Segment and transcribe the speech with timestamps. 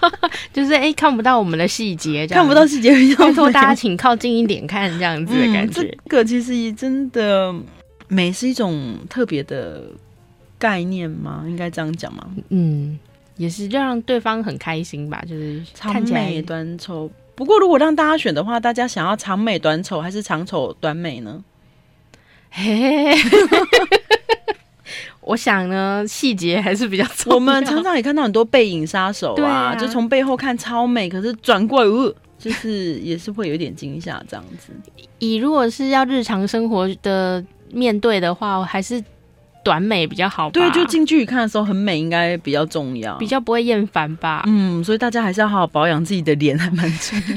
[0.52, 5.80] 就是哎、欸，看不到我们的细节，看不到细节，拜托大家请靠近一点看，这样子的感觉。
[5.80, 7.54] 嗯、这个其实真的
[8.08, 9.84] 美是一种特别的
[10.58, 11.44] 概念吗？
[11.48, 12.26] 应该这样讲吗？
[12.50, 12.98] 嗯。
[13.36, 17.10] 也是让对方很开心吧，就是看起来长美短丑。
[17.34, 21.44] 不过如果让大家选的话，大家想要长美短丑还是长丑短美呢？
[22.50, 23.14] 嘿，
[25.20, 27.34] 我想呢，细节还是比较重要。
[27.34, 34.72] 我们常常也看到很多背影杀手啊，啊就从背后看超美，可是转过来，呃，就是也是会有一点惊吓这样子。
[35.18, 39.04] 以如果是要日常生活的面对的话，还是。
[39.66, 44.44] 短美比较好吧，对，就近距离看的时候很美，应该比较重要，比较不会厌烦吧。
[44.46, 47.36] 嗯，所以大家还是要好好保养自己的脸，还蛮重要。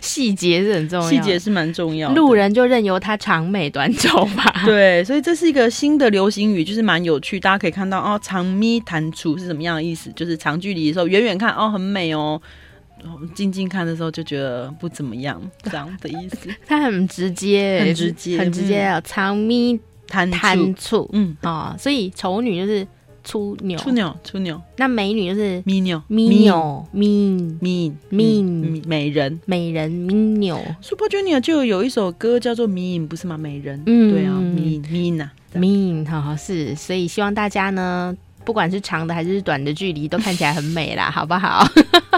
[0.00, 2.10] 细节是很重要，细节是蛮重要。
[2.14, 4.52] 路人就任由他长美短丑吧。
[4.66, 7.38] 对，所以这是一个新的流行语，就是蛮有趣。
[7.38, 10.10] 大家可以看到哦，长咪弹出是什么样的意思？
[10.16, 12.40] 就是长距离的时候，远远看哦很美哦，
[13.36, 16.48] 近近看的时候就觉得不怎么样，这样的意思。
[16.66, 19.78] 他很直接，很直接，很直接啊，长米。
[20.08, 21.08] 贪贪，醋。
[21.12, 21.36] 嗯。
[21.42, 22.86] 啊、哦，所以丑女就是
[23.24, 24.60] 粗牛，粗牛，粗牛。
[24.76, 27.56] 那美女就是咪牛，咪牛，咪。
[27.60, 27.92] 咪。
[28.10, 30.58] 咪美人，美人咪牛。
[30.80, 33.36] Super Junior 就有一首歌叫做《咪》，不是吗？
[33.36, 36.74] 美人，嗯，对啊，咪咪呐，咪，哈哈，是。
[36.76, 41.68] 所以希望大家呢，不管是长的还是短的距离，都看起来很美啦， 好不好？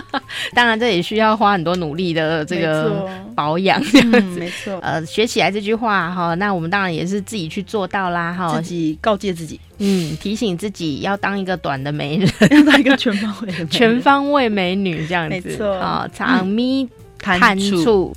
[0.52, 4.18] 当然，这也需要花很多努力的这个保养，这样子。
[4.20, 15.48] 嗯、没错，呃，学起来这句话哈，那我们当然也是自己去做到啦哈，自己告诫自己，嗯，提醒自己要当一个短的美人， 要当一个全方位的全方位美女这样子。
[15.48, 16.86] 没错，啊，长米
[17.18, 18.14] 短醋。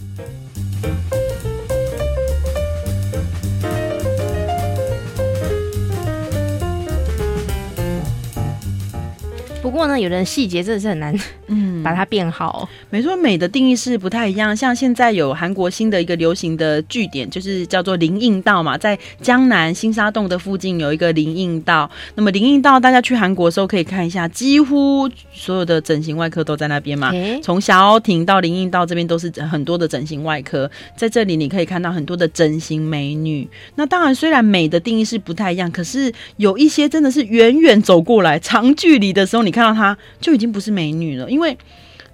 [9.72, 11.18] 不过呢，有的细节真的是很难，
[11.48, 12.68] 嗯，把它变好。
[12.90, 14.54] 没错，美的定义是不太一样。
[14.54, 21.90] 像现在有韩国新的一个流行的据点，就是叫做林荫道嘛，在江南新沙洞的附近有一个林荫道。
[22.16, 27.14] 那么林荫道，大家去韩国的时候可以看一下，几乎所有的整形外科都在那边嘛。
[27.42, 33.48] 从霞欧亭到林荫道这边都是很多的整形外科，在这里你可以看到很多的整形美女。
[33.76, 39.52] 那当然，虽然美的定义是不太一样，可是有一些真的是远远走过来，长距离的时候你。
[39.52, 41.56] 你看到她就已经不是美女了，因为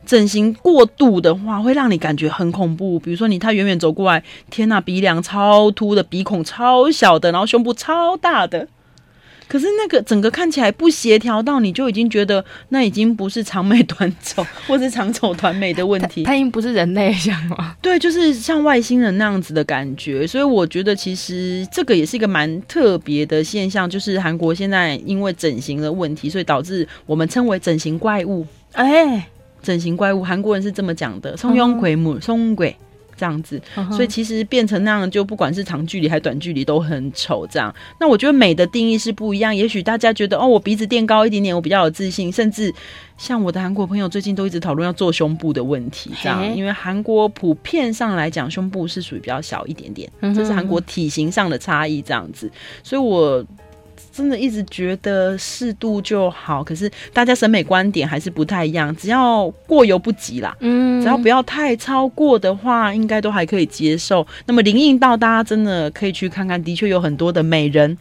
[0.06, 3.00] 整形过度的话会让你感觉很恐怖。
[3.00, 8.68] 比如说你她远远走过来，天呐，鼻梁超凸的，鼻孔超小的，然后胸部超大的，
[9.48, 16.24] 可是那个整个看起来不协调到，你就已经觉得那已经不是长美短丑，或是长丑短美的问题。
[16.28, 17.76] 它已经不是人类像吗？
[17.82, 20.28] 对，就是像外星人那样子的感觉。
[20.28, 28.46] 所以我觉得其实这个也是一个蛮特别的现象，就是韩国现在因为整形的问题，所以导致我们称为整形怪物。
[28.74, 29.28] 哎，
[29.64, 32.76] 整形怪物，韩国人是这么讲的，松庸鬼母，松鬼。
[33.18, 33.60] 这样子，
[33.92, 37.46] 所以其实变成那样，就不管是长距离还是短距离都很丑。
[37.48, 39.54] 这样，那我觉得美的定义是不一样。
[39.54, 42.32] 也许大家觉得哦，我鼻子垫高一点点，我比较有自信。
[42.32, 42.74] 甚至
[43.18, 52.02] 像我的韩国朋友最近都一直讨论要做胸部的问题，这样，因为韩国普遍上来讲，胸部是属于比较小一点点，这是韩国体型上的差异。
[52.02, 52.50] 这样子，
[52.84, 53.44] 所以我。
[54.18, 58.94] 真的一直觉得适度就好，可是大家审美观点还是不太一样。
[58.96, 64.26] 只要过犹不及啦，嗯，只要不要太超过的话，应该都还可以接受。
[64.48, 67.96] 那么林荫道，大家真的可以去看看，的确有很多的美人。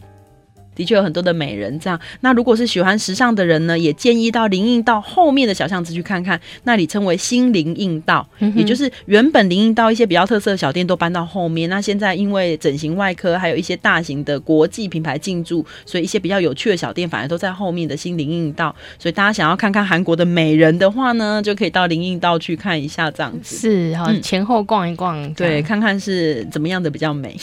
[0.77, 11.67] 的确有很多的美人这样，那如果是喜欢时尚的人呢，也建议到林荫道后面的小巷子去看看，那里称为新林荫道，嗯、也就是原本林荫道一些比较特色的小店都搬到后面。
[11.69, 18.73] 那现在因为整形外科还有一些大型的国际品牌进驻，所以一些比较有趣的小店反而都在后面的新林荫道。
[18.99, 23.57] 所以大家想要看看韩国的美人的话呢，就可以到林荫道去看一下这样子。
[23.57, 27.35] 是，哈，前后逛一逛，嗯、 对，看看是怎么样的比较美。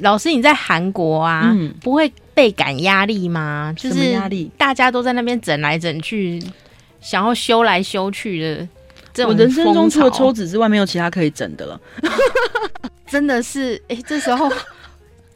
[0.00, 3.74] 老师，你在韩国啊，嗯、不会倍感压力吗？
[3.76, 6.42] 就是压力，大家都在那边整来整去，
[7.00, 8.68] 想要修来修去的
[9.12, 9.32] 这种。
[9.32, 11.80] 我人生中除了抽脂之外，没有其他可以整的了。
[13.06, 14.50] 真的是，哎、欸，这时候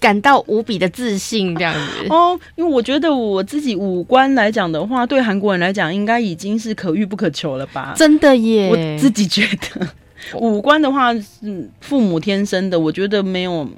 [0.00, 2.38] 感到无比的自信，这样子 哦。
[2.56, 7.92] 因为我觉得我自己五官来讲的话，对韩国人来讲，应该已经是可遇不可求了吧？
[7.96, 9.88] 真的耶，我自己觉得
[10.38, 13.68] 五官的话是父母天生的，我觉得没有。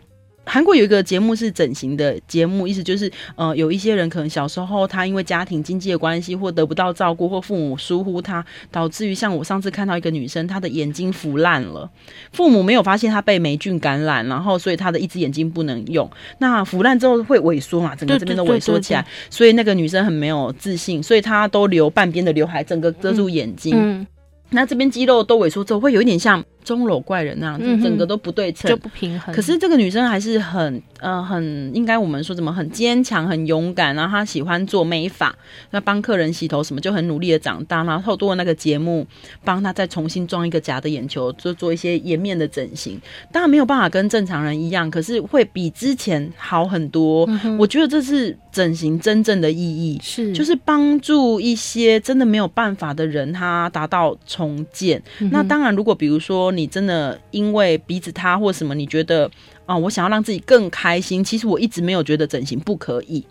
[0.47, 11.91] 韩国有一个节目是整形的节目，意思就是，呃，有一些人可能小时候他因为家庭经济的关系，或得不到照顾，或父母疏忽他，导致于像我上次看到一个女生，她的眼睛腐烂了，
[12.33, 16.09] 父母没有发现她被霉菌感染，然后所以她的一只眼睛不能用。
[16.39, 23.75] 那腐烂之后会萎缩嘛，整个这边都萎缩起来，所以那个女生很没有自信，所以她都留半边的刘海，整个遮住眼睛。
[23.77, 24.07] 嗯嗯
[24.51, 29.33] 那这边肌肉都萎缩之后，会有一点像钟楼怪人那样子，嗯、整个都不对称，就不平衡。
[29.33, 35.33] 可是这个女生还是很呃很应该我们说怎么很坚强、很勇敢，然后她喜欢做美发，
[35.71, 37.85] 那帮客人洗头什么，就很努力的长大。
[37.85, 39.07] 然后透过那个节目，
[39.45, 43.01] 帮她再重新装一个假的眼球，就做一些颜面的整形。
[43.31, 47.25] 当然没有办法跟正常人一样，可是会比之前好很多。
[47.45, 54.17] 嗯、我觉得这是整形真正的意义，是就是帮助一些真的没有办法的人，他达到。
[54.27, 59.27] 重建，那当然，如果比如说你真的因为鼻子塌或什么，你觉得
[59.67, 63.25] 啊、呃，我想要让自己更开心，其实我一直没有觉得整形不可以。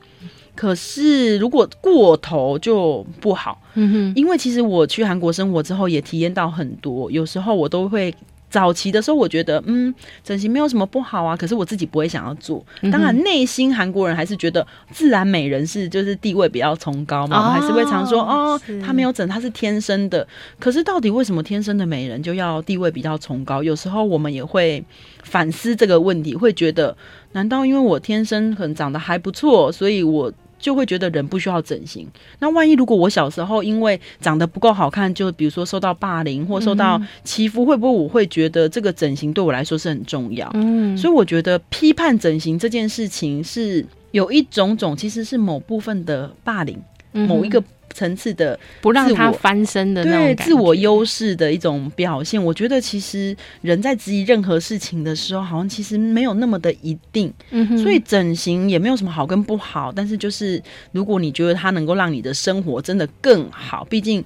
[0.53, 8.13] 可是如果过头就不好，嗯哼，因为其实我去韩国生活之后也体验到很多，有时候我都会。
[8.55, 9.93] 早期的时候，我觉得嗯，
[10.23, 11.35] 整形没有什么不好啊。
[11.35, 12.65] 可是我自己不会想要做。
[12.89, 20.25] 当然，内心韩国人还是觉得自然美人是就是地位比较崇高嘛，我们还是会常说哦，她没有整，她是天生的。
[20.57, 23.61] 可是到底为什么天生的美人就要地位比较崇高？
[23.61, 24.81] 有时候我们也会
[25.23, 26.95] 反思这个问题，会觉得
[27.33, 30.31] 难道因为我天生可能长得还不错，所以我？
[30.59, 32.07] 就会觉得人不需要整形。
[32.39, 40.49] 那万一如果我小时候因为长得不够好看，就比如说受到霸凌或受到欺负，会不会我会觉得这个整形对我来说是很重要？
[40.53, 46.77] 嗯，所以我觉得批判整形这件事情是有一种种，其实是某部分的霸凌，
[47.11, 47.63] 某一个。
[47.95, 57.33] 层次的不让他翻身的那种对自我优势的一种表现，我觉得其实人在质疑任何事情的时候，好像其实没有那么的一定。
[57.51, 60.61] 嗯哼，所以整形也没有什么好跟不好，但是就是
[60.91, 64.21] 如果你觉得它能够让你的生活真的更好，毕竟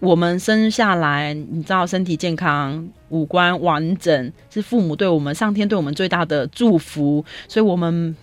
[0.00, 8.16] 我们生下来，你知道身体健康、五官完整是父母对我们、上天对我们最大的祝福，所以我们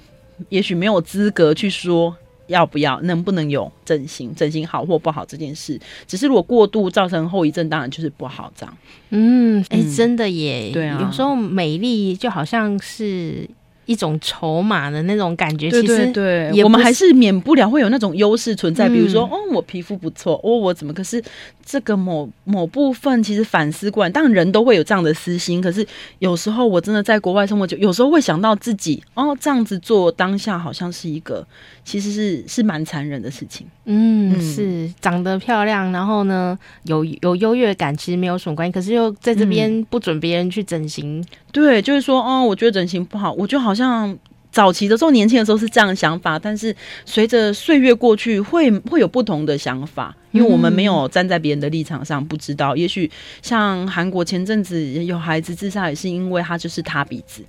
[0.50, 2.16] 也许没有资格去说。
[2.48, 3.00] 要不要？
[3.02, 4.34] 能不能有整形？
[4.36, 8.78] 整形好或不好这件事，只是如果过度造成后遗症，当然就是不好这样。
[9.12, 10.72] 嗯，哎、欸，真的耶。
[10.74, 13.50] 对啊，有时候美丽就好像是。
[13.88, 18.88] 一种筹码的那种感觉，其实对，我们还是免不了会有那种优势存在。
[18.88, 20.94] 比如说，哦，我皮肤不错，哦，我怎么？
[20.94, 21.24] 可是
[21.66, 25.60] 这个某某部分，其实反思过来，当然人都会有这样的私心。
[25.60, 25.86] 可是
[26.20, 31.46] 有时候我真的在国外生活久，有时候会想到自己，哦，这样子做当下好像是一个，
[31.84, 33.66] 其实是是蛮残忍的事情。
[33.86, 38.72] 嗯，嗯是长得漂亮，然后呢，有有优越感，其实没有什么关系。
[38.72, 41.24] 可是又在这边不准别人去整形。
[41.54, 44.18] 对，就是说，哦，我觉得整形不好，我就好像
[44.52, 52.76] 早期的时候，年轻的时候是这样的想法，但是随着岁月过去会，会会有不同的想法，因为我们没有站在别人的立场上，不知道。
[52.76, 53.10] 也许
[53.44, 57.44] 像韩国前阵子有孩子自杀，也是因为他就是塌鼻子，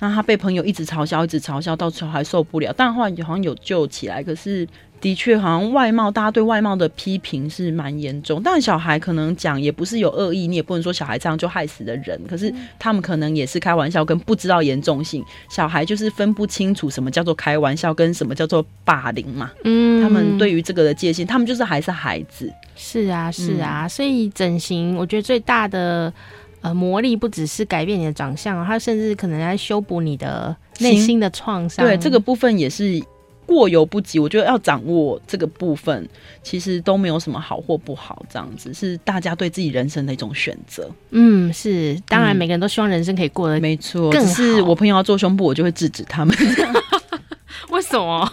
[0.00, 4.66] 那他被朋友一直嘲笑，一直嘲笑，到最后还受不了，但后来好像有救起来，可是。
[5.00, 8.38] 的确，好像外貌，大家对外貌的批评是蛮严重。
[8.44, 12.20] 但小孩可能讲也不是有恶意，你也不能说小孩这样就害死的人。
[12.28, 15.24] 可是他们可能也是开玩笑，跟不知道严重性。
[15.48, 19.50] 小孩就是分不清楚什么叫做开玩笑，跟什么叫做霸凌嘛。
[19.64, 22.52] 嗯，他们对于这个的界限，他们就是还是孩子。
[22.76, 23.86] 是啊，是啊。
[23.86, 26.12] 嗯，所以整形，我觉得最大的
[26.60, 31.84] 呃魔力，不只是改变你的长相，它甚至可能在修补你的内心的创伤。
[31.84, 33.02] 对，这个部分也是。
[33.46, 36.08] 过犹不及，我觉得要掌握这个部分，
[36.40, 40.88] 其实都没有什么好或不好，这样子是大家对自己人生的一种选择。
[41.10, 44.08] 嗯，是，当然每个人都希望人生可以过得没错。
[44.12, 46.32] 更是我朋友要做胸部，我就会制止他们。
[47.70, 48.32] 为什么？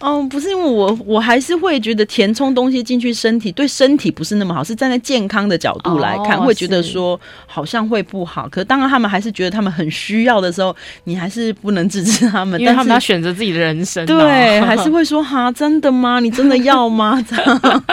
[0.00, 8.48] 嗯，不是因为我，我还是会觉得填充东西进去身体对身体不是那么好，是站在健康的角度来看，哦、会觉得说好像会不好。
[8.48, 10.74] 可是当然他们还是觉得他们很需要的时候，
[11.04, 14.06] 你还是不能制止他们，因为他们要选择自己的人生、啊。
[14.06, 16.20] 对，还是 会说哈，真的吗？
[16.20, 17.20] 你真的要吗？
[17.28, 17.60] 这样。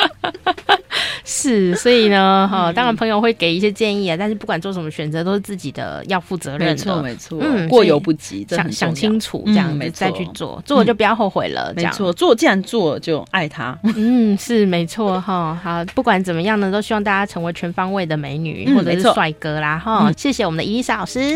[1.23, 21.35] 是，所以呢，哈，当然朋友会给一些建议啊，但是不管做什么选择，都是自己的要负责任的，没错没错，嗯，过犹不及，想想清楚这样子再去做，做了就不要后悔了，没错，做既然做就爱他， 嗯，是没错哈，好，不管怎么样呢，都希望大家成为全方位的美女或者是帅哥啦，哈，谢谢我们的伊丽莎老师。